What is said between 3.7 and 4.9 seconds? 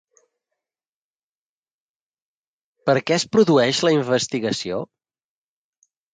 la investigació?